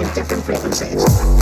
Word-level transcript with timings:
slightly 0.00 0.22
different 0.22 0.44
frequencies. 0.44 1.39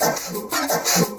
Thank 0.00 1.17